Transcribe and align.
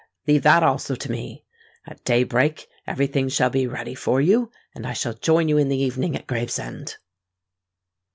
"Leave 0.25 0.41
that 0.41 0.63
also 0.63 0.95
to 0.95 1.11
me. 1.11 1.43
At 1.85 2.03
day 2.03 2.23
break 2.23 2.67
every 2.87 3.05
thing 3.05 3.29
shall 3.29 3.51
be 3.51 3.67
ready 3.67 3.93
for 3.93 4.19
you; 4.19 4.49
and 4.73 4.87
I 4.87 4.93
shall 4.93 5.13
join 5.13 5.47
you 5.47 5.59
in 5.59 5.69
the 5.69 5.77
evening 5.77 6.15
at 6.15 6.25
Gravesend." 6.25 6.95